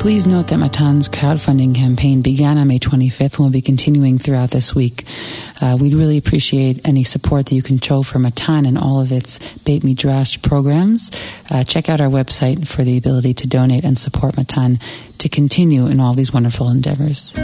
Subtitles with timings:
[0.00, 4.48] Please note that Matan's crowdfunding campaign began on May 25th and will be continuing throughout
[4.48, 5.06] this week.
[5.60, 9.12] Uh, we'd really appreciate any support that you can show for Matan and all of
[9.12, 11.10] its Beit Midrash programs.
[11.50, 14.78] Uh, check out our website for the ability to donate and support Matan
[15.18, 17.34] to continue in all these wonderful endeavors.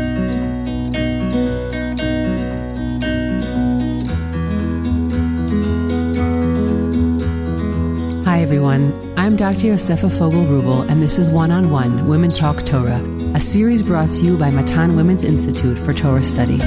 [8.24, 9.05] Hi, everyone.
[9.26, 9.66] I'm Dr.
[9.66, 13.02] Yosefa Fogel Rubel, and this is One on One Women Talk Torah,
[13.34, 16.58] a series brought to you by Matan Women's Institute for Torah Study.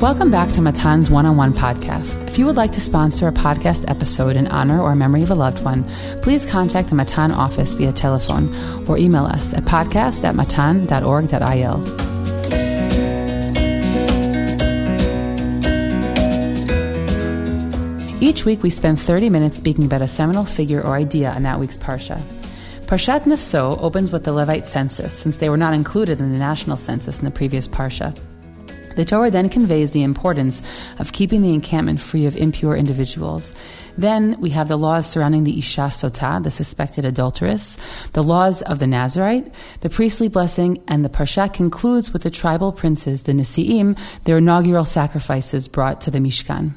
[0.00, 2.26] Welcome back to Matan's One on One podcast.
[2.26, 5.34] If you would like to sponsor a podcast episode in honor or memory of a
[5.34, 5.84] loved one,
[6.22, 8.48] please contact the Matan office via telephone
[8.88, 12.07] or email us at podcast at matan.org.il.
[18.20, 21.60] Each week, we spend 30 minutes speaking about a seminal figure or idea in that
[21.60, 22.20] week's Parsha.
[22.86, 26.78] Parshat Naso opens with the Levite census, since they were not included in the national
[26.78, 28.18] census in the previous Parsha.
[28.96, 30.62] The Torah then conveys the importance
[30.98, 33.54] of keeping the encampment free of impure individuals.
[33.96, 37.76] Then we have the laws surrounding the Isha Sotah, the suspected adulteress,
[38.14, 42.72] the laws of the Nazarite, the priestly blessing, and the Parsha concludes with the tribal
[42.72, 46.72] princes, the Nisi'im, their inaugural sacrifices brought to the Mishkan.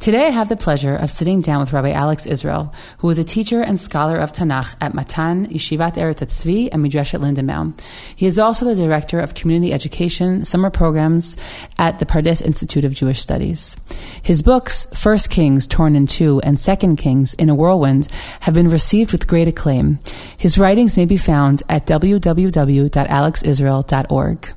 [0.00, 3.24] Today I have the pleasure of sitting down with Rabbi Alex Israel, who is a
[3.24, 7.80] teacher and scholar of Tanakh at Matan, Yeshivat Eretz Tzvi, and Midreshet Lindenbaum.
[8.14, 11.38] He is also the director of community education summer programs
[11.78, 13.78] at the Pardes Institute of Jewish Studies.
[14.22, 18.08] His books, First Kings, Torn in Two, and Second Kings, In a Whirlwind,
[18.40, 20.00] have been received with great acclaim.
[20.36, 24.54] His writings may be found at www.alexisrael.org.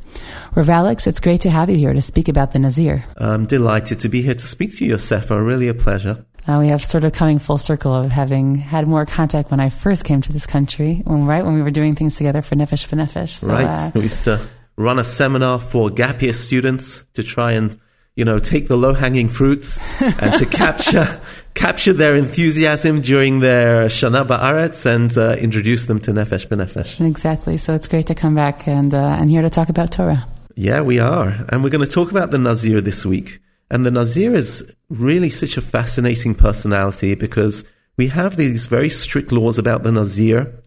[0.55, 3.03] Rav Alex, it's great to have you here to speak about the Nazir.
[3.17, 5.45] I'm delighted to be here to speak to you, Yosefa.
[5.45, 6.25] Really a pleasure.
[6.47, 9.69] Uh, we have sort of coming full circle of having had more contact when I
[9.69, 12.87] first came to this country, when, right when we were doing things together for Nefesh
[12.87, 13.29] B'Nefesh.
[13.29, 13.65] So, right.
[13.65, 14.39] Uh, we used to
[14.77, 17.77] run a seminar for gap year students to try and
[18.17, 21.21] you know, take the low hanging fruits and to capture
[21.53, 27.05] capture their enthusiasm during their Shana Ba'aretz and uh, introduce them to Nefesh B'Nefesh.
[27.07, 27.57] Exactly.
[27.57, 30.25] So it's great to come back and uh, and here to talk about Torah.
[30.55, 31.45] Yeah, we are.
[31.49, 33.39] And we're going to talk about the Nazir this week.
[33.69, 37.65] And the Nazir is really such a fascinating personality because
[37.97, 40.63] we have these very strict laws about the Nazir.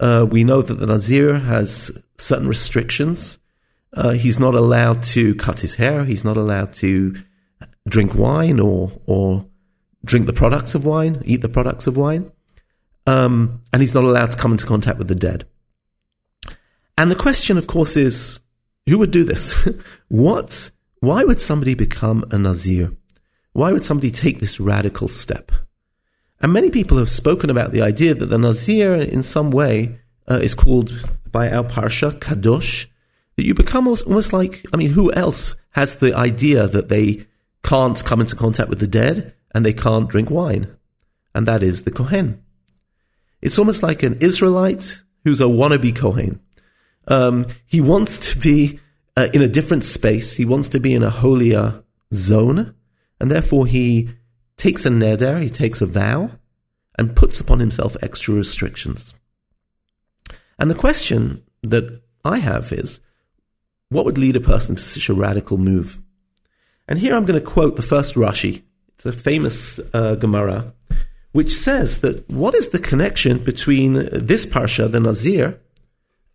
[0.00, 3.38] Uh, we know that the Nazir has certain restrictions.
[3.94, 6.04] Uh, he's not allowed to cut his hair.
[6.04, 7.14] He's not allowed to
[7.88, 9.46] drink wine or, or
[10.04, 12.30] drink the products of wine, eat the products of wine.
[13.06, 15.46] Um, and he's not allowed to come into contact with the dead.
[16.96, 18.40] And the question, of course, is
[18.88, 19.68] who would do this?
[20.08, 20.70] what?
[21.00, 22.92] Why would somebody become a Nazir?
[23.52, 25.52] Why would somebody take this radical step?
[26.40, 30.40] And many people have spoken about the idea that the Nazir, in some way, uh,
[30.42, 30.92] is called
[31.30, 32.86] by our Parsha Kadosh,
[33.36, 37.26] that you become almost, like, I mean, who else has the idea that they
[37.62, 40.76] can't come into contact with the dead and they can't drink wine?
[41.34, 42.42] And that is the Kohen.
[43.42, 46.40] It's almost like an Israelite who's a wannabe Kohen.
[47.08, 48.80] Um, he wants to be
[49.16, 50.34] uh, in a different space.
[50.34, 52.74] He wants to be in a holier zone.
[53.20, 54.10] And therefore, he
[54.56, 56.32] takes a neder, he takes a vow,
[56.96, 59.14] and puts upon himself extra restrictions.
[60.58, 63.00] And the question that I have is
[63.90, 66.02] what would lead a person to such a radical move?
[66.88, 68.62] And here I'm going to quote the first Rashi.
[68.94, 70.74] It's a famous uh, Gemara,
[71.32, 75.60] which says that what is the connection between this Parsha, the Nazir,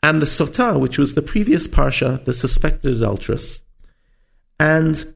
[0.01, 3.63] and the Sotah, which was the previous Parsha, the suspected adulteress.
[4.59, 5.13] And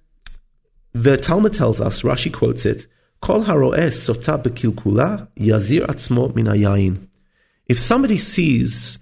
[0.93, 2.88] the Talmud tells us, Rashi quotes it,
[3.22, 7.09] Kol haro'eh sotah bekilkula yazir atzmo min
[7.67, 8.99] If somebody sees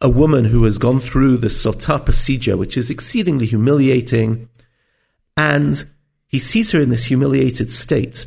[0.00, 4.48] a woman who has gone through the sotah procedure, which is exceedingly humiliating,
[5.36, 5.86] and
[6.26, 8.26] he sees her in this humiliated state,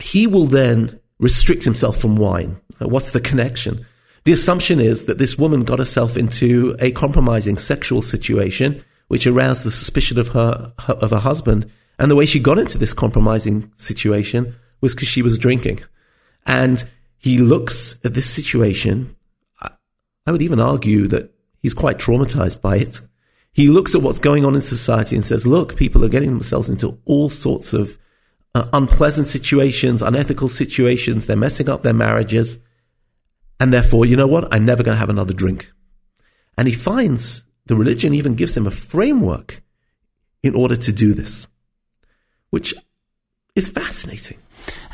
[0.00, 2.60] he will then restrict himself from wine.
[2.80, 3.84] Uh, what's the connection?
[4.24, 9.64] The assumption is that this woman got herself into a compromising sexual situation, which aroused
[9.64, 11.70] the suspicion of her of her husband.
[11.98, 15.80] And the way she got into this compromising situation was because she was drinking.
[16.46, 16.84] And
[17.18, 19.16] he looks at this situation.
[20.26, 23.00] I would even argue that he's quite traumatized by it.
[23.52, 26.68] He looks at what's going on in society and says, look, people are getting themselves
[26.68, 27.98] into all sorts of
[28.54, 31.26] uh, unpleasant situations, unethical situations.
[31.26, 32.58] They're messing up their marriages.
[33.58, 34.52] And therefore, you know what?
[34.52, 35.72] I'm never going to have another drink.
[36.56, 39.62] And he finds the religion even gives him a framework
[40.42, 41.46] in order to do this,
[42.50, 42.74] which
[43.54, 44.38] is fascinating.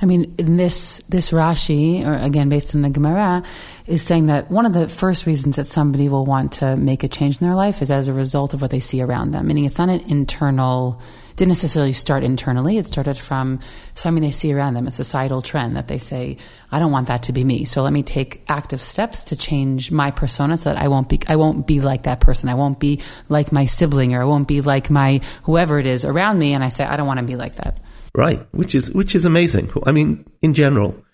[0.00, 3.42] I mean, in this this Rashi, or again based on the Gemara,
[3.86, 7.08] is saying that one of the first reasons that somebody will want to make a
[7.08, 9.46] change in their life is as a result of what they see around them.
[9.46, 11.00] Meaning, it's not an internal.
[11.36, 12.78] Didn't necessarily start internally.
[12.78, 13.60] It started from
[13.94, 16.38] something they see around them, a societal trend that they say,
[16.72, 19.90] "I don't want that to be me." So let me take active steps to change
[19.90, 22.48] my persona so that I won't be I won't be like that person.
[22.48, 26.06] I won't be like my sibling, or I won't be like my whoever it is
[26.06, 26.54] around me.
[26.54, 27.80] And I say, I don't want to be like that.
[28.16, 29.70] Right, which is which is amazing.
[29.84, 31.04] I mean, in general,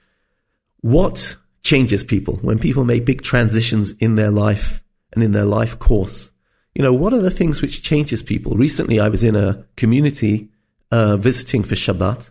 [0.82, 5.81] what changes people when people make big transitions in their life and in their life
[5.81, 6.31] course?
[6.76, 8.54] You know, what are the things which changes people?
[8.54, 10.49] Recently, I was in a community
[10.93, 12.31] uh, visiting for Shabbat,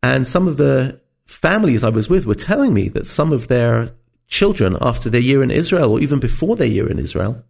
[0.00, 3.90] and some of the families I was with were telling me that some of their
[4.28, 7.42] children, after their year in Israel, or even before their year in Israel,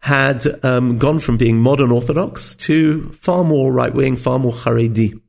[0.00, 5.20] had um, gone from being modern Orthodox to far more right wing, far more Haredi.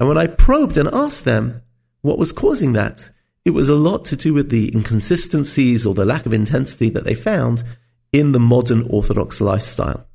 [0.00, 1.62] And when I probed and asked them
[2.00, 3.10] what was causing that,
[3.44, 7.04] it was a lot to do with the inconsistencies or the lack of intensity that
[7.04, 7.62] they found
[8.10, 10.06] in the modern Orthodox lifestyle.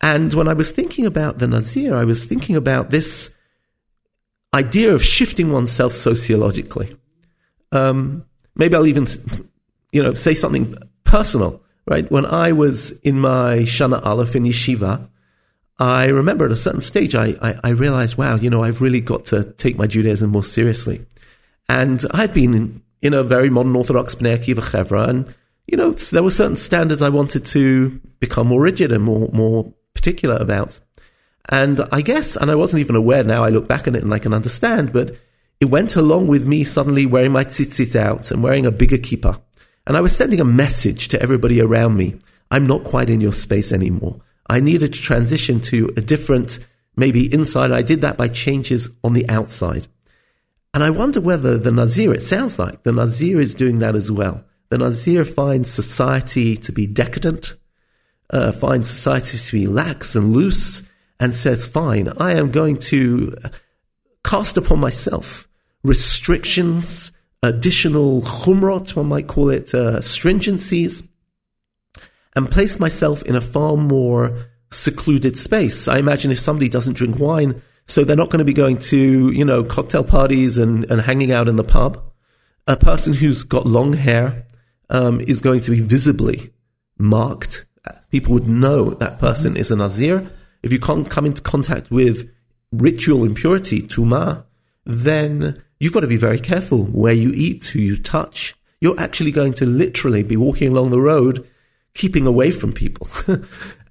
[0.00, 3.34] And when I was thinking about the Nazir, I was thinking about this
[4.54, 6.96] idea of shifting oneself sociologically.
[7.72, 8.24] Um,
[8.54, 9.06] maybe I'll even,
[9.92, 12.10] you know, say something personal, right?
[12.10, 15.08] When I was in my Shana Aleph in Yeshiva,
[15.78, 19.02] I remember at a certain stage, I, I, I, realized, wow, you know, I've really
[19.02, 21.04] got to take my Judaism more seriously.
[21.68, 25.34] And I'd been in, in a very modern Orthodox Bnei Akiva Chevra, and,
[25.66, 29.72] you know, there were certain standards I wanted to become more rigid and more, more
[29.92, 30.80] particular about.
[31.50, 34.14] And I guess, and I wasn't even aware now, I look back on it and
[34.14, 35.16] I can understand, but
[35.60, 39.40] it went along with me suddenly wearing my tzitzit out and wearing a bigger kippah.
[39.86, 42.16] And I was sending a message to everybody around me.
[42.50, 44.20] I'm not quite in your space anymore.
[44.48, 46.58] I needed to transition to a different,
[46.96, 47.72] maybe inside.
[47.72, 49.88] I did that by changes on the outside.
[50.72, 54.10] And I wonder whether the Nazir, it sounds like the Nazir is doing that as
[54.10, 54.44] well.
[54.68, 57.56] The Nazir finds society to be decadent,
[58.30, 60.82] uh, finds society to be lax and loose,
[61.18, 63.36] and says, fine, I am going to
[64.22, 65.48] cast upon myself
[65.82, 67.12] restrictions,
[67.42, 71.08] additional chumrot, one might call it, uh, stringencies,
[72.36, 75.88] and place myself in a far more secluded space.
[75.88, 79.32] I imagine if somebody doesn't drink wine, so they're not going to be going to,
[79.32, 82.02] you know, cocktail parties and, and hanging out in the pub.
[82.66, 84.44] A person who's got long hair
[84.90, 86.52] um, is going to be visibly
[86.98, 87.64] marked.
[88.10, 90.30] People would know that person is a Nazir.
[90.62, 92.30] If you can't come into contact with
[92.72, 94.44] ritual impurity, tuma,
[94.84, 98.54] then you've got to be very careful where you eat, who you touch.
[98.80, 101.48] You're actually going to literally be walking along the road
[101.96, 103.08] keeping away from people.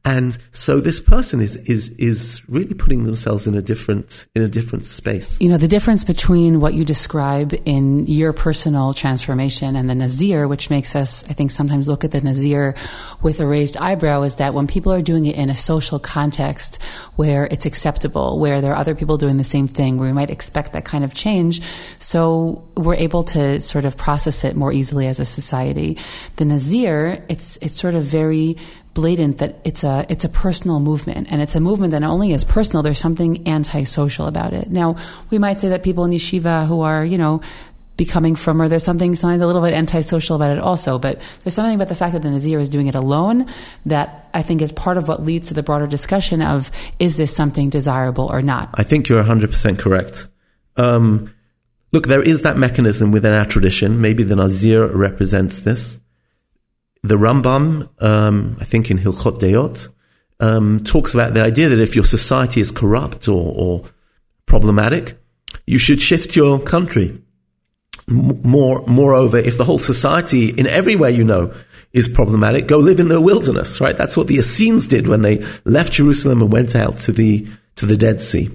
[0.06, 4.48] and so this person is is is really putting themselves in a different in a
[4.48, 5.42] different space.
[5.42, 10.48] You know, the difference between what you describe in your personal transformation and the Nazir,
[10.48, 12.76] which makes us, I think, sometimes look at the Nazir
[13.24, 16.82] with a raised eyebrow, is that when people are doing it in a social context
[17.16, 20.30] where it's acceptable, where there are other people doing the same thing, where we might
[20.30, 21.62] expect that kind of change,
[22.00, 25.98] so we're able to sort of process it more easily as a society.
[26.36, 28.58] The Nazir, it's it's sort of very
[28.96, 31.32] blatant that it's a it's a personal movement.
[31.32, 34.72] And it's a movement that not only is personal there's something antisocial about it.
[34.72, 34.96] Now
[35.30, 37.42] we might say that people in yeshiva who are you know
[37.98, 40.98] becoming from or there's something sometimes a little bit antisocial about it also.
[40.98, 43.46] But there's something about the fact that the nazir is doing it alone
[43.86, 47.36] that i think is part of what leads to the broader discussion of is this
[47.36, 48.70] something desirable or not?
[48.74, 50.28] I think you're 100% correct.
[50.78, 51.34] Um,
[51.92, 54.02] look there is that mechanism within our tradition.
[54.02, 56.00] Maybe the nazir represents this
[57.08, 59.90] the Rambam, um, I think in Hilchot Deot,
[60.40, 63.84] um, talks about the idea that if your society is corrupt or, or
[64.46, 65.18] problematic,
[65.68, 67.22] you should shift your country.
[68.08, 71.54] More, moreover, if the whole society, in every way you know,
[71.94, 73.98] is problematic, go live in the wilderness, right?
[73.98, 77.86] That's what the Essenes did when they left Jerusalem and went out to the, to
[77.86, 78.50] the Dead Sea.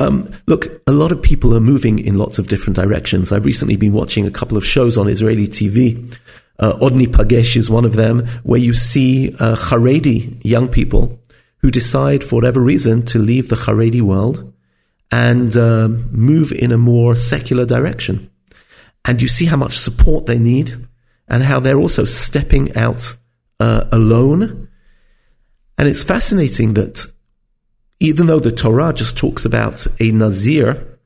[0.00, 3.32] Um, look, a lot of people are moving in lots of different directions.
[3.32, 6.16] I've recently been watching a couple of shows on Israeli TV
[6.58, 11.18] uh, Od Nipagesh is one of them, where you see uh, Haredi young people
[11.58, 14.52] who decide, for whatever reason, to leave the Haredi world
[15.10, 18.30] and uh, move in a more secular direction.
[19.04, 20.86] And you see how much support they need
[21.28, 23.16] and how they're also stepping out
[23.60, 24.68] uh, alone.
[25.76, 27.06] And it's fascinating that
[28.00, 30.98] even though the Torah just talks about a Nazir,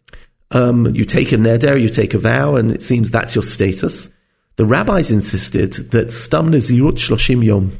[0.50, 4.08] um, you take a neder, you take a vow, and it seems that's your status.
[4.56, 7.72] The rabbis insisted that stam nezirut shloshim yom,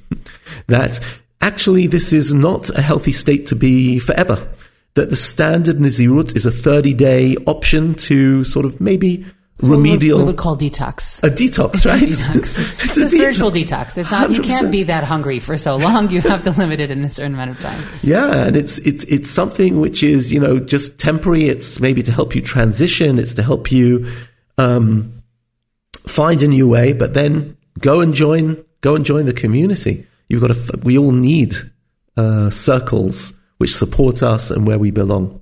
[0.68, 1.00] that
[1.40, 4.48] actually this is not a healthy state to be forever.
[4.94, 9.24] that the standard Nazirut is a 30 day option to sort of maybe
[9.62, 10.18] remedial.
[10.18, 11.22] we would call detox.
[11.22, 12.02] A detox, it's right?
[12.02, 12.36] A detox.
[12.36, 13.96] it's, it's a, a, spiritual detox.
[13.96, 14.28] It's not.
[14.30, 14.34] 100%.
[14.34, 16.10] You can't be that hungry for so long.
[16.10, 17.82] You have to limit it in a certain amount of time.
[18.02, 21.44] Yeah, and it's it's it's something which is you know just temporary.
[21.44, 23.18] It's maybe to help you transition.
[23.18, 24.10] It's to help you
[24.58, 25.21] um,
[26.06, 26.92] find a new way.
[26.92, 28.64] But then go and join.
[28.80, 30.06] Go and join the community.
[30.28, 30.78] You've got to.
[30.82, 31.54] We all need
[32.16, 35.40] uh, circles which support us and where we belong.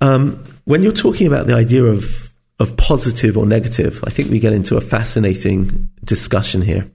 [0.00, 4.38] Um, when you're talking about the idea of of positive or negative, I think we
[4.38, 6.90] get into a fascinating discussion here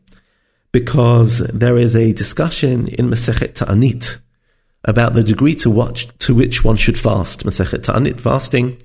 [0.72, 4.20] because there is a discussion in Masechet Ta'anit
[4.86, 8.78] about the degree to, watch, to which one should fast, Masechet Ta'anit, fasting.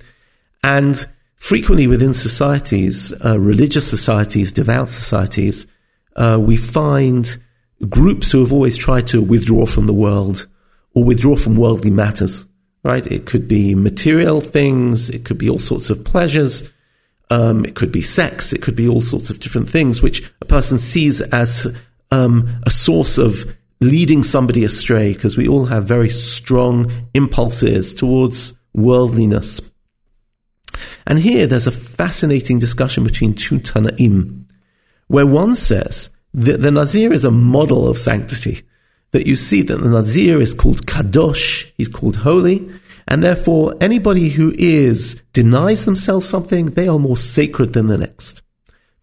[0.63, 1.05] And
[1.35, 5.67] frequently within societies, uh, religious societies, devout societies,
[6.15, 7.37] uh, we find
[7.89, 10.47] groups who have always tried to withdraw from the world
[10.95, 12.45] or withdraw from worldly matters
[12.83, 13.07] right?
[13.07, 16.69] It could be material things, it could be all sorts of pleasures,
[17.29, 20.45] um, it could be sex, it could be all sorts of different things which a
[20.45, 21.73] person sees as
[22.11, 28.57] um, a source of leading somebody astray because we all have very strong impulses towards
[28.73, 29.61] worldliness.
[31.05, 34.45] And here there's a fascinating discussion between two Tanaim,
[35.07, 38.63] where one says that the Nazir is a model of sanctity
[39.13, 42.69] that you see that the Nazir is called Kadosh, he's called holy,
[43.07, 48.41] and therefore anybody who is denies themselves something, they are more sacred than the next.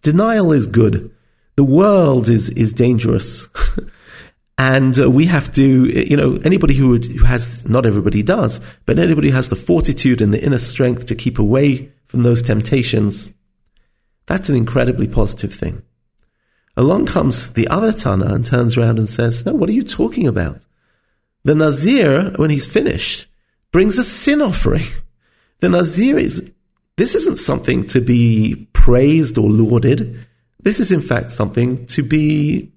[0.03, 1.15] Denial is good.
[1.57, 3.49] The world is, is dangerous.
[4.61, 8.61] and uh, we have to, you know, anybody who, would, who has, not everybody does,
[8.85, 12.43] but anybody who has the fortitude and the inner strength to keep away from those
[12.43, 13.33] temptations,
[14.27, 15.81] that's an incredibly positive thing.
[16.77, 20.27] Along comes the other Tana and turns around and says, No, what are you talking
[20.27, 20.67] about?
[21.43, 23.29] The Nazir, when he's finished,
[23.73, 24.85] brings a sin offering.
[25.61, 26.53] The Nazir is,
[26.97, 30.27] this isn't something to be praised or lauded.
[30.59, 32.73] This is in fact something to be,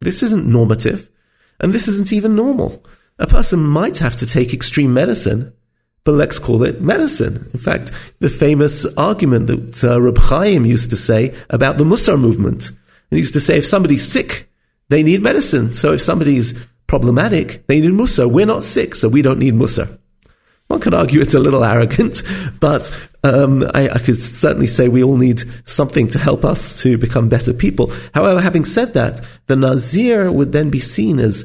[0.00, 1.08] this isn't normative,
[1.62, 2.84] and this isn't even normal.
[3.18, 5.52] A person might have to take extreme medicine,
[6.04, 7.48] but let's call it medicine.
[7.52, 12.18] In fact, the famous argument that uh, Reb Chaim used to say about the Musar
[12.18, 14.50] movement and he used to say, if somebody's sick,
[14.88, 15.74] they need medicine.
[15.74, 16.54] So if somebody's
[16.86, 18.30] problematic, they need Musar.
[18.30, 19.98] We're not sick, so we don't need Musar.
[20.68, 22.22] One could argue it's a little arrogant,
[22.60, 22.90] but
[23.24, 27.28] um, I, I, could certainly say we all need something to help us to become
[27.28, 27.92] better people.
[28.14, 31.44] However, having said that, the Nazir would then be seen as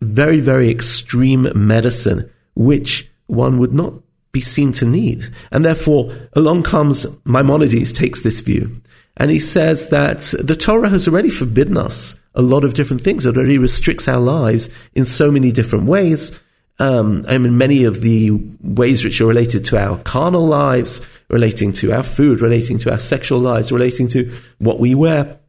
[0.00, 3.94] very, very extreme medicine, which one would not
[4.32, 5.30] be seen to need.
[5.50, 8.80] And therefore, along comes Maimonides takes this view
[9.18, 13.26] and he says that the Torah has already forbidden us a lot of different things.
[13.26, 16.40] It already restricts our lives in so many different ways.
[16.80, 18.30] Um, I mean, many of the
[18.60, 23.00] ways which are related to our carnal lives, relating to our food, relating to our
[23.00, 25.40] sexual lives, relating to what we wear.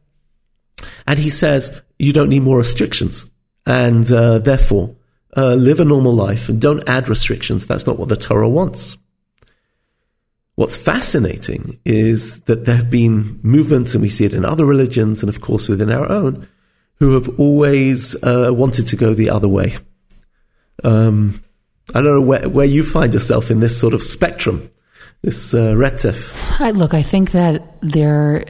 [1.06, 3.30] And he says, you don't need more restrictions.
[3.64, 4.96] And uh, therefore,
[5.36, 7.66] uh, live a normal life and don't add restrictions.
[7.66, 8.96] That's not what the Torah wants.
[10.56, 15.22] What's fascinating is that there have been movements, and we see it in other religions,
[15.22, 16.48] and of course within our own,
[16.96, 19.76] who have always uh, wanted to go the other way.
[20.84, 21.42] Um,
[21.94, 24.70] I don't know where, where you find yourself in this sort of spectrum,
[25.22, 26.60] this uh, retzef.
[26.60, 28.44] I, look, I think that there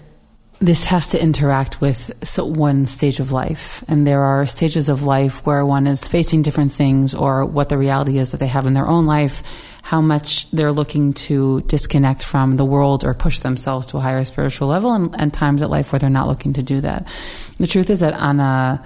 [0.60, 3.82] this has to interact with so one stage of life.
[3.88, 7.78] And there are stages of life where one is facing different things or what the
[7.78, 9.42] reality is that they have in their own life,
[9.82, 14.22] how much they're looking to disconnect from the world or push themselves to a higher
[14.22, 17.08] spiritual level, and, and times at life where they're not looking to do that.
[17.56, 18.84] The truth is that on a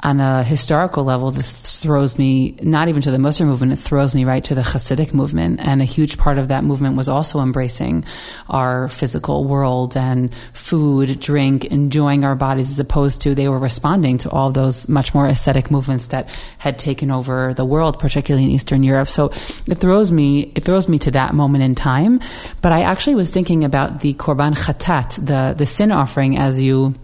[0.00, 4.14] on a historical level, this throws me not even to the Musar movement, it throws
[4.14, 5.58] me right to the Hasidic movement.
[5.66, 8.04] And a huge part of that movement was also embracing
[8.50, 14.18] our physical world and food, drink, enjoying our bodies as opposed to they were responding
[14.18, 18.50] to all those much more ascetic movements that had taken over the world, particularly in
[18.50, 19.08] Eastern Europe.
[19.08, 19.26] So
[19.66, 22.20] it throws me, it throws me to that moment in time.
[22.60, 26.94] But I actually was thinking about the Korban Chatat, the, the sin offering as you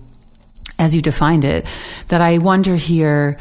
[0.82, 1.64] as you defined it,
[2.08, 3.38] that I wonder here,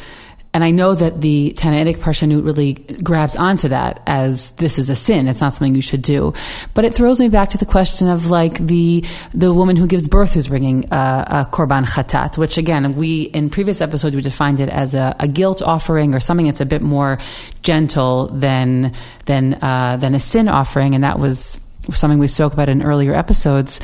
[0.53, 4.95] and I know that the Tannaitic Parshanut really grabs onto that as this is a
[4.95, 5.27] sin.
[5.27, 6.33] It's not something you should do.
[6.73, 10.09] But it throws me back to the question of like the the woman who gives
[10.09, 14.59] birth who's bringing a, a korban chatat, which again we in previous episodes we defined
[14.59, 17.17] it as a, a guilt offering or something that's a bit more
[17.63, 18.91] gentle than
[19.25, 21.59] than uh, than a sin offering, and that was
[21.93, 23.79] something we spoke about in earlier episodes.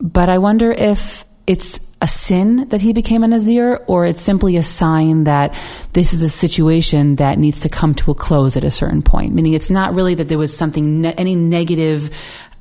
[0.00, 4.56] But I wonder if it's a sin that he became a Nazir, or it's simply
[4.56, 5.52] a sign that
[5.92, 9.32] this is a situation that needs to come to a close at a certain point.
[9.32, 12.10] Meaning, it's not really that there was something, ne- any negative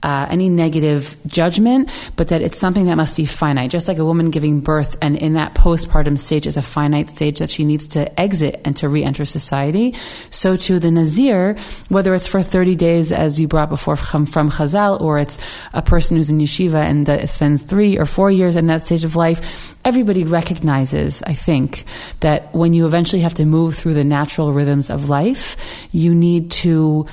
[0.03, 3.69] uh, any negative judgment, but that it's something that must be finite.
[3.69, 7.39] Just like a woman giving birth, and in that postpartum stage is a finite stage
[7.39, 9.93] that she needs to exit and to re-enter society.
[10.29, 11.55] So to the Nazir,
[11.89, 15.37] whether it's for 30 days, as you brought before from, from Chazal, or it's
[15.73, 19.03] a person who's in yeshiva and uh, spends three or four years in that stage
[19.03, 21.83] of life, everybody recognizes, I think,
[22.21, 26.51] that when you eventually have to move through the natural rhythms of life, you need
[26.51, 27.07] to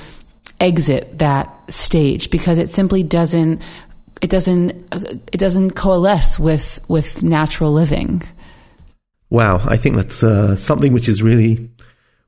[0.60, 3.62] exit that stage because it simply doesn't
[4.20, 4.70] it doesn't
[5.32, 8.22] it doesn't coalesce with with natural living.
[9.30, 11.70] Wow, I think that's uh, something which is really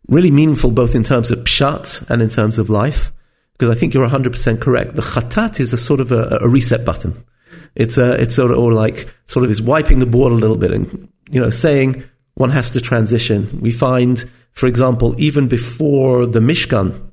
[0.09, 3.13] really meaningful both in terms of pshat and in terms of life
[3.61, 4.97] because I think you're 100% correct.
[4.97, 7.23] The khatat is a sort of a, a reset button.
[7.75, 10.57] It's a, it's sort of or like sort of is wiping the board a little
[10.57, 13.61] bit and you know saying one has to transition.
[13.61, 17.10] We find, for example, even before the Mishkan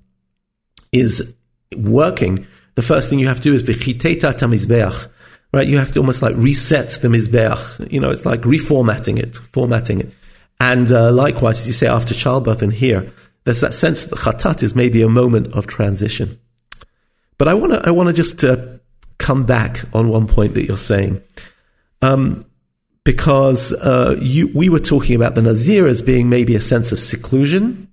[0.92, 1.36] is
[1.76, 5.10] working, the first thing you have to do is v'chiteta tamizbeach,
[5.54, 5.68] right?
[5.68, 7.92] You have to almost like reset the mizbeach.
[7.92, 10.14] You know, it's like reformatting it, formatting it.
[10.60, 13.12] And uh, likewise, as you say, after childbirth and here,
[13.44, 16.40] there's that sense that chatat is maybe a moment of transition.
[17.38, 18.58] But I want to I want to just uh,
[19.18, 21.22] come back on one point that you're saying,
[22.02, 22.44] um,
[23.04, 27.00] because uh, you, we were talking about the nazir as being maybe a sense of
[27.00, 27.87] seclusion,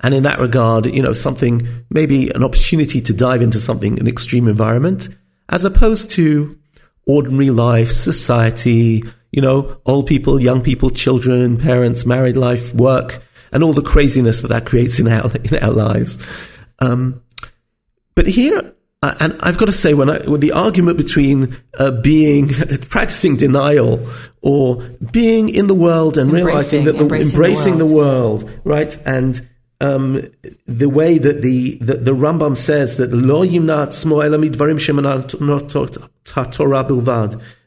[0.00, 4.06] and in that regard, you know, something, maybe an opportunity to dive into something, an
[4.06, 5.08] extreme environment,
[5.48, 6.58] as opposed to
[7.06, 13.62] ordinary life, society, you know, old people, young people, children, parents, married life, work, and
[13.62, 16.24] all the craziness that that creates in our, in our lives.
[16.80, 17.22] Um,
[18.14, 21.90] but here, uh, and I've got to say, when, I, when the argument between uh,
[21.90, 22.48] being
[22.88, 24.06] practicing denial
[24.42, 24.76] or
[25.10, 28.40] being in the world and embracing, realizing that the, embracing, embracing the, world.
[28.40, 29.48] the world, right, and
[29.82, 30.30] um,
[30.66, 33.42] the way that the, the, the Rambam says that lo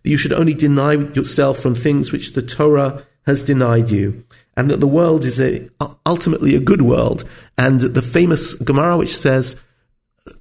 [0.04, 4.24] you should only deny yourself from things which the Torah has denied you,
[4.56, 5.70] and that the world is a,
[6.06, 7.26] ultimately a good world.
[7.58, 9.58] And the famous Gemara which says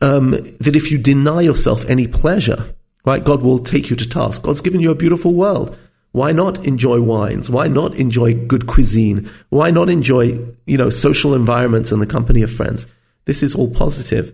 [0.01, 4.43] um, that if you deny yourself any pleasure, right, God will take you to task.
[4.43, 5.77] God's given you a beautiful world.
[6.15, 7.51] Why not enjoy wines?
[7.51, 9.29] Why not enjoy good cuisine?
[9.49, 12.87] Why not enjoy, you know, social environments and the company of friends?
[13.25, 14.33] This is all positive.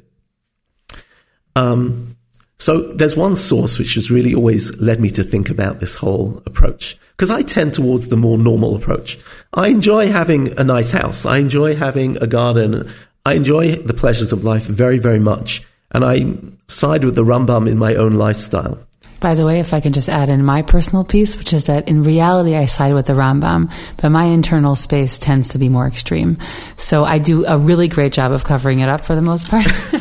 [1.57, 2.19] Um,
[2.59, 6.43] so there's one source which has really always led me to think about this whole
[6.45, 9.19] approach because I tend towards the more normal approach.
[9.55, 11.25] I enjoy having a nice house.
[11.25, 12.93] I enjoy having a garden.
[13.25, 15.63] I enjoy the pleasures of life very, very much.
[15.93, 18.87] And I side with the Rambam in my own lifestyle.
[19.21, 21.89] By the way, if I can just add in my personal piece, which is that
[21.91, 25.87] in reality I side with the Rambam, but my internal space tends to be more
[25.87, 26.39] extreme.
[26.79, 29.67] So I do a really great job of covering it up for the most part.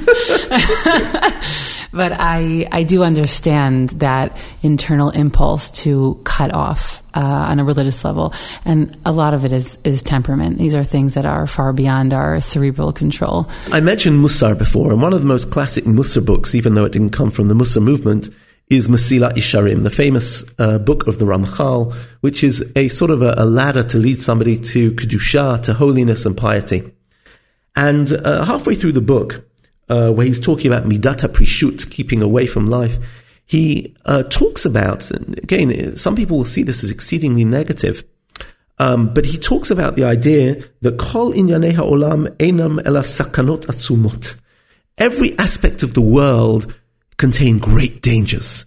[1.92, 8.06] but I, I do understand that internal impulse to cut off uh, on a religious
[8.06, 10.58] level, and a lot of it is is temperament.
[10.58, 13.50] These are things that are far beyond our cerebral control.
[13.72, 16.92] I mentioned Mussar before, and one of the most classic Mussar books, even though it
[16.92, 18.30] didn't come from the Mussar movement,
[18.70, 23.24] is Mesilat Yesharim, the famous uh, book of the Ramchal, which is a sort of
[23.24, 26.94] a, a, ladder to lead somebody to kedusha, to holiness and piety.
[27.76, 29.44] And uh, halfway through the book,
[29.90, 32.98] uh, where he's talking about midata prishut, keeping away from life,
[33.44, 38.04] he uh, talks about, again, some people will see this as exceedingly negative,
[38.78, 44.36] um, but he talks about the idea that kol inyanei Olam enam ela sakanot atzumot.
[45.00, 46.74] Every aspect of the world
[47.20, 48.66] contain great dangers.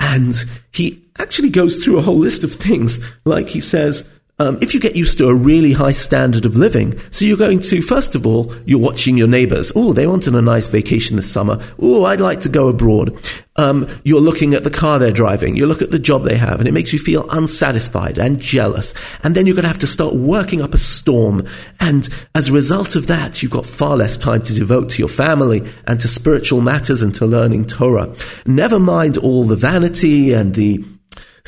[0.00, 0.34] And
[0.72, 2.98] he actually goes through a whole list of things.
[3.26, 4.08] Like he says,
[4.40, 7.58] um, if you get used to a really high standard of living, so you're going
[7.58, 9.72] to, first of all, you're watching your neighbors.
[9.74, 11.60] Oh, they wanted a nice vacation this summer.
[11.80, 13.18] Oh, I'd like to go abroad.
[13.56, 15.56] Um, you're looking at the car they're driving.
[15.56, 18.94] You look at the job they have, and it makes you feel unsatisfied and jealous.
[19.24, 21.44] And then you're going to have to start working up a storm.
[21.80, 25.08] And as a result of that, you've got far less time to devote to your
[25.08, 28.14] family and to spiritual matters and to learning Torah.
[28.46, 30.84] Never mind all the vanity and the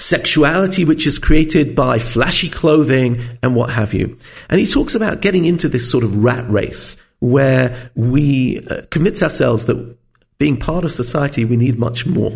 [0.00, 4.16] sexuality which is created by flashy clothing and what have you.
[4.48, 9.22] And he talks about getting into this sort of rat race where we uh, convince
[9.22, 9.96] ourselves that
[10.38, 12.32] being part of society, we need much more.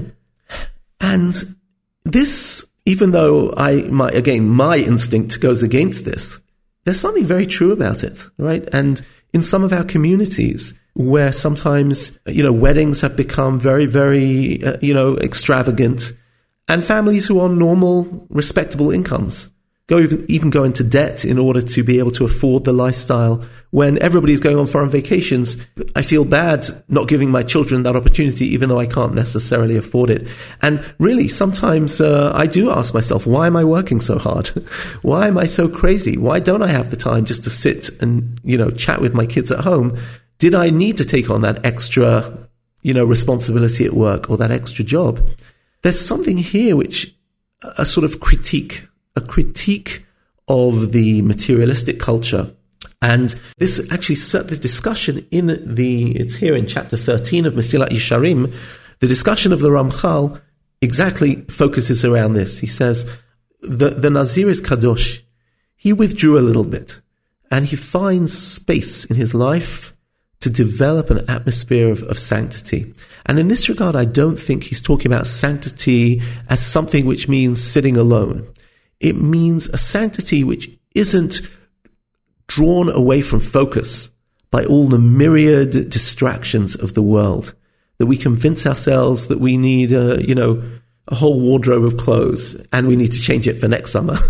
[1.01, 1.35] And
[2.05, 6.39] this, even though I, my, again, my instinct goes against this,
[6.85, 8.69] there's something very true about it, right?
[8.73, 9.01] And
[9.33, 14.77] in some of our communities, where sometimes, you know, weddings have become very, very, uh,
[14.81, 16.13] you know, extravagant,
[16.69, 19.51] and families who are normal, respectable incomes
[19.87, 23.45] go even, even go into debt in order to be able to afford the lifestyle.
[23.71, 25.57] When everybody's going on foreign vacations,
[25.95, 30.11] I feel bad not giving my children that opportunity, even though I can't necessarily afford
[30.11, 30.29] it.
[30.63, 34.49] And really, sometimes uh, I do ask myself, why am I working so hard?
[35.03, 36.17] why am I so crazy?
[36.17, 39.27] Why don't I have the time just to sit and you know chat with my
[39.27, 39.99] kids at home?
[40.39, 42.49] Did I need to take on that extra,
[42.83, 45.29] you know, responsibility at work or that extra job?
[45.85, 47.15] There's something here which
[47.63, 50.05] a sort of critique a critique
[50.49, 52.55] of the materialistic culture.
[53.01, 57.91] And this actually set the discussion in the, it's here in chapter 13 of Mesilat
[57.91, 58.53] Yesharim,
[59.01, 60.41] the discussion of the Ramchal
[60.81, 62.59] exactly focuses around this.
[62.59, 63.09] He says,
[63.61, 65.23] the, the Nazir is Kadosh.
[65.77, 67.01] He withdrew a little bit
[67.51, 69.95] and he finds space in his life
[70.41, 72.93] to develop an atmosphere of, of sanctity.
[73.27, 77.63] And in this regard, I don't think he's talking about sanctity as something which means
[77.63, 78.47] sitting alone.
[79.01, 81.41] It means a sanctity which isn't
[82.47, 84.11] drawn away from focus
[84.51, 87.55] by all the myriad distractions of the world.
[87.99, 90.63] That we convince ourselves that we need, uh, you know,
[91.09, 94.15] a whole wardrobe of clothes and we need to change it for next summer.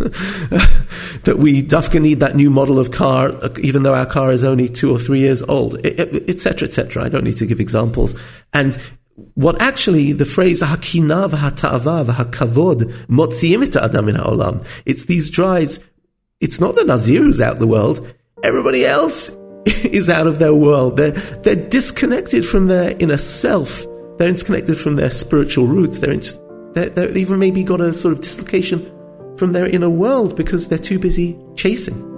[1.25, 4.69] that we dafka need that new model of car, even though our car is only
[4.69, 7.05] two or three years old, etc., etc.
[7.05, 8.17] I don't need to give examples.
[8.53, 8.77] And
[9.35, 14.67] what actually the phrase hakina v'hata'ava v'hakavod motziim et adam min ha'olam.
[14.85, 15.79] It's these drives.
[16.41, 18.13] It's not the Nazir who's out the world.
[18.43, 19.31] Everybody else
[19.67, 20.97] is out of their world.
[20.97, 23.87] They're, they're disconnected from their inner self.
[24.19, 26.01] They're disconnected from their spiritual roots.
[26.01, 26.23] They're, in,
[26.75, 28.91] they're, they're even maybe got a sort of dislocation
[29.37, 32.13] from their inner world because they're too busy chasing.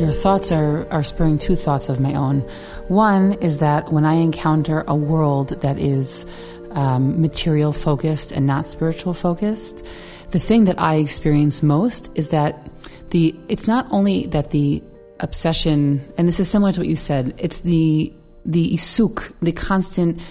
[0.00, 2.40] Your thoughts are, are spurring two thoughts of my own.
[2.88, 6.24] One is that when I encounter a world that is
[6.72, 9.86] um, material focused and not spiritual focused,
[10.30, 12.68] the thing that I experience most is that
[13.10, 14.82] the it's not only that the
[15.20, 18.12] obsession, and this is similar to what you said, it's the
[18.44, 20.22] the isuk, the constant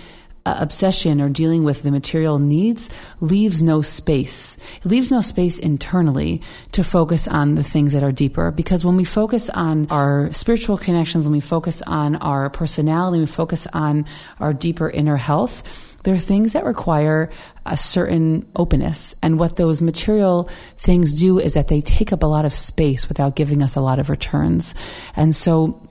[0.46, 4.58] uh, obsession or dealing with the material needs leaves no space.
[4.78, 8.52] It leaves no space internally to focus on the things that are deeper.
[8.52, 13.26] Because when we focus on our spiritual connections, when we focus on our personality, we
[13.26, 14.06] focus on
[14.40, 17.30] our deeper inner health, there are things that require
[17.68, 19.14] a certain openness.
[19.22, 23.08] And what those material things do is that they take up a lot of space
[23.08, 24.74] without giving us a lot of returns.
[25.16, 25.88] And so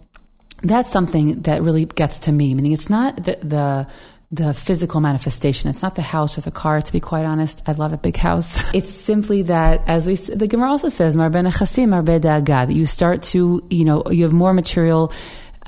[0.64, 3.88] that's something that really gets to me, meaning it's not the, the
[4.30, 5.70] the physical manifestation.
[5.70, 7.66] It's not the house or the car, to be quite honest.
[7.66, 8.62] I love a big house.
[8.74, 14.02] It's simply that, as we, the Gemara also says, that you start to, you know,
[14.10, 15.12] you have more material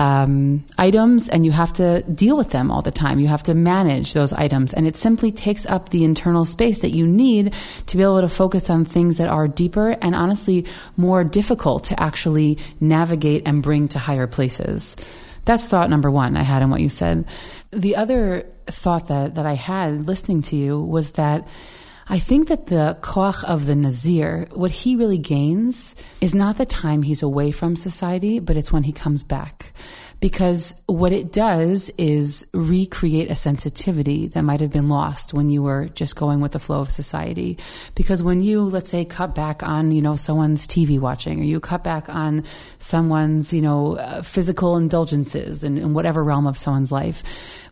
[0.01, 3.21] um, items and you have to deal with them all the time.
[3.21, 4.73] You have to manage those items.
[4.73, 7.55] And it simply takes up the internal space that you need
[7.87, 10.65] to be able to focus on things that are deeper and honestly
[10.97, 14.97] more difficult to actually navigate and bring to higher places.
[15.45, 17.27] That's thought number one I had in what you said.
[17.71, 21.47] The other thought that, that I had listening to you was that
[22.13, 26.67] I think that the koach of the Nazir, what he really gains is not the
[26.67, 29.73] time he's away from society, but it's when he comes back
[30.21, 35.63] because what it does is recreate a sensitivity that might have been lost when you
[35.63, 37.57] were just going with the flow of society.
[37.95, 41.59] Because when you, let's say, cut back on, you know, someone's TV watching or you
[41.59, 42.45] cut back on
[42.79, 47.23] someone's, you know, uh, physical indulgences in, in whatever realm of someone's life,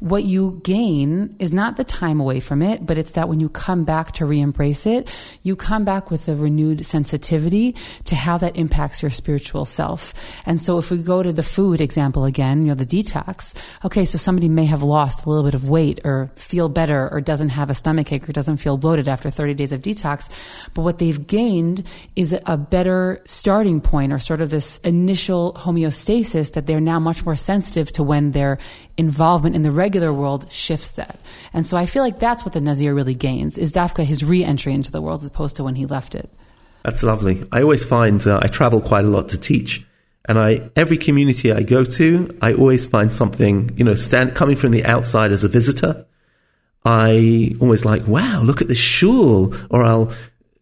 [0.01, 3.49] what you gain is not the time away from it, but it's that when you
[3.49, 8.39] come back to re embrace it, you come back with a renewed sensitivity to how
[8.39, 10.15] that impacts your spiritual self.
[10.47, 14.05] And so if we go to the food example again, you know, the detox, okay,
[14.05, 17.51] so somebody may have lost a little bit of weight or feel better or doesn't
[17.51, 20.29] have a stomach ache or doesn't feel bloated after 30 days of detox.
[20.75, 26.55] But what they've gained is a better starting point or sort of this initial homeostasis
[26.55, 28.59] that they're now much more sensitive to when their
[28.97, 31.19] involvement in the regular world shifts that.
[31.53, 34.73] And so I feel like that's what the Nazir really gains is Dafka his re-entry
[34.73, 36.31] into the world as opposed to when he left it.
[36.83, 37.45] That's lovely.
[37.53, 39.85] I always find uh, I travel quite a lot to teach,
[40.29, 43.71] and I every community I go to, I always find something.
[43.77, 46.07] You know, stand coming from the outside as a visitor,
[46.85, 50.11] I always like, wow, look at this shul, or I'll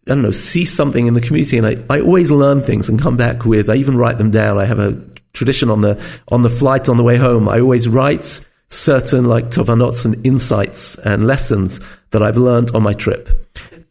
[0.07, 3.01] I don't know, see something in the community, and I, I always learn things and
[3.01, 3.69] come back with.
[3.69, 4.57] I even write them down.
[4.57, 5.01] I have a
[5.33, 6.01] tradition on the
[6.31, 7.49] on the flight on the way home.
[7.49, 11.79] I always write certain like tovanots and insights and lessons
[12.11, 13.29] that I've learned on my trip.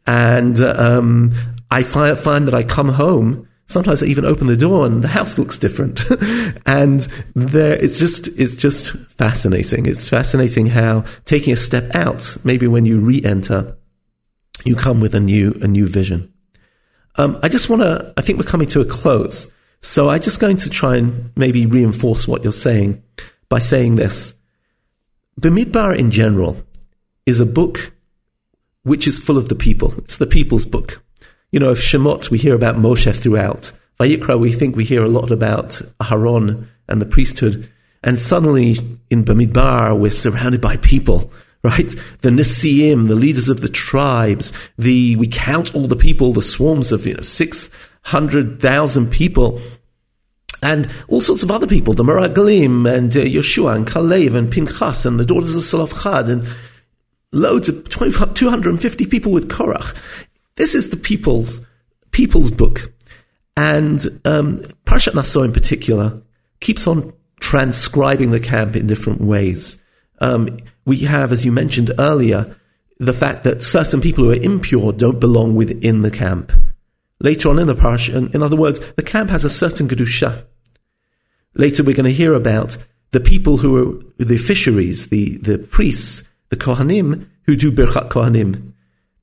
[0.07, 1.33] And um,
[1.71, 3.49] I find, find that I come home.
[3.67, 6.01] Sometimes I even open the door and the house looks different.
[6.67, 7.01] and
[7.35, 9.87] there, it's just, it's just fascinating.
[9.87, 13.77] It's fascinating how taking a step out, maybe when you re-enter,
[14.65, 16.33] you come with a new, a new vision.
[17.17, 19.51] Um, I just want to, I think we're coming to a close.
[19.81, 23.03] So I'm just going to try and maybe reinforce what you're saying
[23.49, 24.35] by saying this.
[25.41, 26.63] Bamidbar in general
[27.27, 27.93] is a book
[28.85, 29.93] which is full of the people.
[29.99, 31.03] It's the people's book.
[31.57, 33.73] You know, if Shemot, we hear about Moshe throughout.
[33.99, 37.67] Vayikra, we think we hear a lot about Aharon and the priesthood.
[38.03, 38.77] And suddenly
[39.09, 41.89] in Bamidbar, we're surrounded by people, right?
[42.21, 46.93] The Nisiim, the leaders of the tribes, the, we count all the people, the swarms
[46.93, 49.59] of, you know, 600,000 people
[50.61, 55.07] and all sorts of other people, the Meraglim and uh, Yeshua and Kalev and Pinchas
[55.07, 56.47] and the daughters of Tzelofchad and
[57.33, 59.97] loads of 20, 250 people with Korach.
[60.57, 61.61] This is the people's
[62.11, 62.93] people's book,
[63.57, 66.23] and um, Parshat Naso in particular
[66.61, 69.79] keeps on transcribing the camp in different ways.
[70.21, 72.57] Um, we have, as you mentioned earlier,
[72.99, 76.53] the fact that certain people who are impure don't belong within the camp.
[77.21, 80.45] Later on in the parsha, in, in other words, the camp has a certain kedusha.
[81.55, 82.79] Later, we're going to hear about
[83.13, 88.73] the people who are the fisheries, the, the priests, the Kohanim, who do Birchat Kohanim.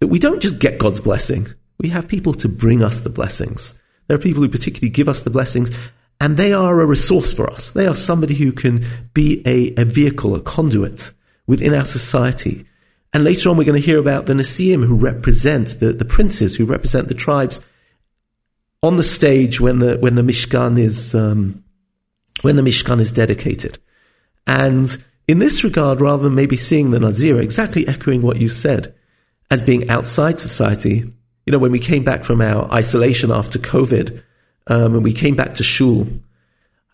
[0.03, 1.47] That we don't just get God's blessing,
[1.79, 3.79] we have people to bring us the blessings.
[4.07, 5.71] There are people who particularly give us the blessings,
[6.19, 7.71] and they are a resource for us.
[7.71, 11.13] They are somebody who can be a, a vehicle, a conduit
[11.47, 12.65] within our society.
[13.13, 16.57] And later on, we're going to hear about the Nasiim who represent the, the princes,
[16.57, 17.61] who represent the tribes
[18.81, 21.63] on the stage when the, when the Mishkan is, um,
[22.41, 23.79] when the Mishkan is dedicated.
[24.45, 28.93] And in this regard, rather than maybe seeing the Nazir, exactly echoing what you said,
[29.53, 31.07] as being outside society,
[31.45, 34.23] you know, when we came back from our isolation after COVID,
[34.65, 36.07] um, and we came back to shul,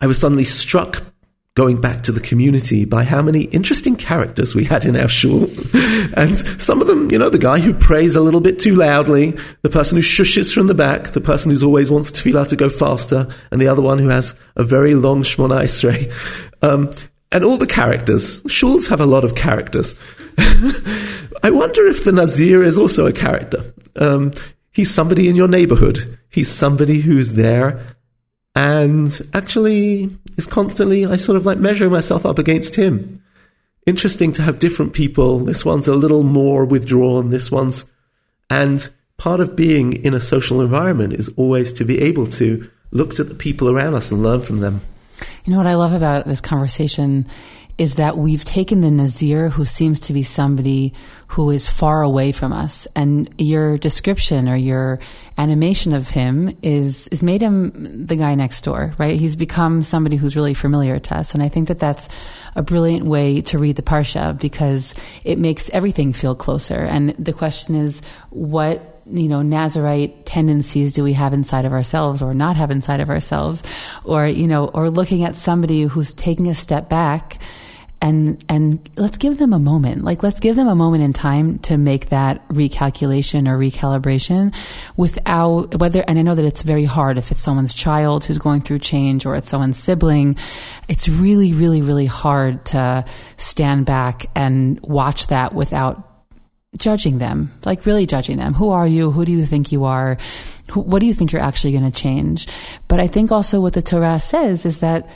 [0.01, 1.01] I was suddenly struck
[1.55, 5.43] going back to the community by how many interesting characters we had in our shul.
[6.17, 9.37] and some of them, you know, the guy who prays a little bit too loudly,
[9.61, 12.47] the person who shushes from the back, the person who always wants to feel tefillah
[12.47, 16.11] to go faster, and the other one who has a very long Shemona Esrei.
[16.61, 16.91] Um,
[17.31, 18.41] and all the characters.
[18.43, 19.95] Shuls have a lot of characters.
[21.43, 23.73] I wonder if the Nazir is also a character.
[23.95, 24.31] Um,
[24.71, 26.17] he's somebody in your neighborhood.
[26.29, 27.95] He's somebody who's there
[28.55, 33.23] and actually is constantly, I sort of like measuring myself up against him.
[33.85, 35.39] Interesting to have different people.
[35.39, 37.29] This one's a little more withdrawn.
[37.29, 37.85] This one's,
[38.49, 43.19] and part of being in a social environment is always to be able to look
[43.19, 44.81] at the people around us and learn from them.
[45.49, 47.25] You know what I love about this conversation
[47.79, 50.93] is that we've taken the Nazir, who seems to be somebody
[51.29, 54.99] who is far away from us, and your description or your
[55.39, 59.19] animation of him is is made him the guy next door, right?
[59.19, 62.09] He's become somebody who's really familiar to us, and I think that that's
[62.55, 64.93] a brilliant way to read the parsha because
[65.25, 66.75] it makes everything feel closer.
[66.75, 72.21] And the question is, what you know, Nazarite tendencies do we have inside of ourselves
[72.21, 73.63] or not have inside of ourselves?
[74.03, 77.39] Or, you know, or looking at somebody who's taking a step back
[78.01, 81.59] and and let's give them a moment like let's give them a moment in time
[81.59, 84.55] to make that recalculation or recalibration
[84.95, 88.61] without whether and I know that it's very hard if it's someone's child who's going
[88.61, 90.37] through change or it's someone's sibling
[90.87, 93.03] it's really really really hard to
[93.37, 96.08] stand back and watch that without
[96.77, 98.53] judging them, like really judging them.
[98.53, 99.11] Who are you?
[99.11, 100.17] Who do you think you are?
[100.71, 102.47] Who, what do you think you're actually going to change?
[102.87, 105.09] But I think also what the Torah says is that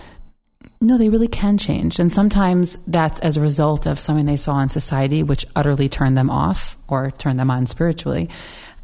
[0.82, 1.98] no, they really can change.
[1.98, 6.18] And sometimes that's as a result of something they saw in society, which utterly turned
[6.18, 8.30] them off or turned them on spiritually.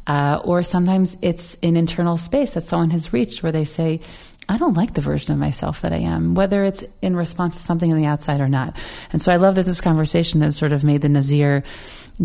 [0.06, 4.00] Uh, or sometimes it's an internal space that someone has reached where they say,
[4.48, 7.62] I don't like the version of myself that I am, whether it's in response to
[7.62, 8.76] something on the outside or not.
[9.12, 11.62] And so I love that this conversation has sort of made the Nazir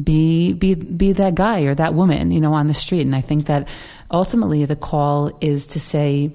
[0.01, 3.01] be be be that guy or that woman, you know, on the street.
[3.01, 3.67] And I think that
[4.11, 6.31] ultimately the call is to say,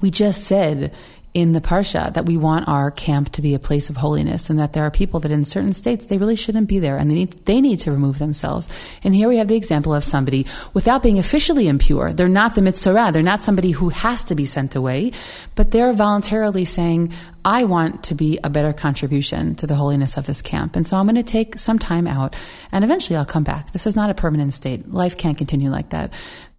[0.00, 0.94] we just said
[1.34, 4.58] in the Parsha that we want our camp to be a place of holiness and
[4.60, 7.14] that there are people that in certain states they really shouldn't be there and they
[7.14, 8.68] need, they need to remove themselves.
[9.02, 12.12] And here we have the example of somebody without being officially impure.
[12.12, 13.12] They're not the Metzora.
[13.12, 15.10] They're not somebody who has to be sent away,
[15.56, 17.12] but they're voluntarily saying,
[17.44, 20.76] I want to be a better contribution to the holiness of this camp.
[20.76, 22.36] And so I'm going to take some time out
[22.70, 23.72] and eventually I'll come back.
[23.72, 24.88] This is not a permanent state.
[24.88, 26.14] Life can't continue like that.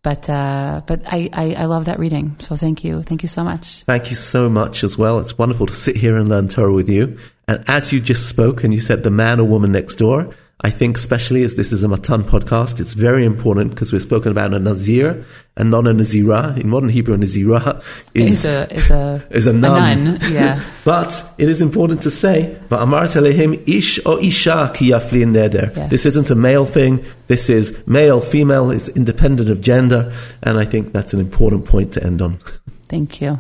[0.06, 2.36] But uh, but I, I, I, love that reading.
[2.38, 3.02] So thank you.
[3.02, 3.82] Thank you so much.
[3.86, 5.18] Thank you so much as well.
[5.18, 7.18] It's wonderful to sit here and learn Torah with you.
[7.48, 10.30] And as you just spoke and you said the man or woman next door,
[10.62, 14.32] I think, especially as this is a Matan podcast, it's very important because we're spoken
[14.32, 15.26] about a Nazir
[15.58, 16.58] and not a Nazira.
[16.58, 20.06] In modern Hebrew, a Nazira is, Is a is a is a nun.
[20.06, 20.64] nun, yeah.
[20.86, 26.06] but it is important to say, "Va'amart elehim ish o isha ki yafli neder." This
[26.06, 27.04] isn't a male thing.
[27.28, 28.72] This is male, female.
[28.72, 32.38] is independent of gender, and I think that's an important point to end on.
[32.88, 33.40] Thank you.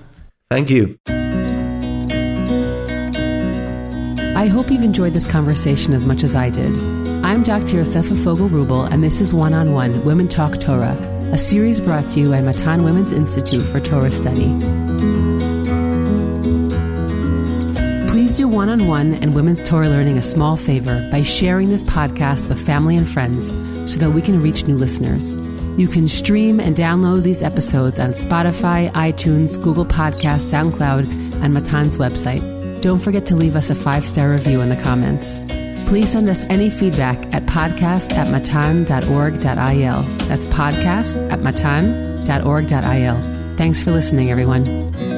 [0.50, 0.98] Thank you.
[4.36, 6.78] I hope you've enjoyed this conversation as much as I did.
[7.24, 7.78] I'm Dr.
[7.78, 10.98] Yosefa Fogel Rubel, and this is One on One Women Talk Torah,
[11.32, 14.50] a series brought to you by Matan Women's Institute for Torah Study.
[18.10, 21.86] Please do one on one and women's Torah learning a small favor by sharing this
[21.86, 23.48] podcast with family and friends
[23.90, 25.38] so that we can reach new listeners.
[25.80, 31.98] You can stream and download these episodes on Spotify, iTunes, Google Podcasts, SoundCloud, and Matan's
[31.98, 32.55] website.
[32.86, 35.40] Don't forget to leave us a five star review in the comments.
[35.90, 40.04] Please send us any feedback at podcast at matan.org.il.
[40.28, 42.78] That's podcast at matan.org.il.
[43.58, 45.15] Thanks for listening, everyone.